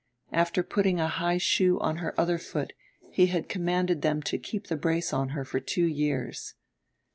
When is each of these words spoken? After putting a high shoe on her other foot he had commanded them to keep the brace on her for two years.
After 0.31 0.63
putting 0.63 0.99
a 0.99 1.07
high 1.07 1.37
shoe 1.37 1.79
on 1.79 1.97
her 1.97 2.19
other 2.19 2.39
foot 2.39 2.73
he 3.11 3.27
had 3.27 3.47
commanded 3.47 4.01
them 4.01 4.23
to 4.23 4.39
keep 4.39 4.65
the 4.65 4.75
brace 4.75 5.13
on 5.13 5.29
her 5.29 5.45
for 5.45 5.59
two 5.59 5.85
years. 5.85 6.55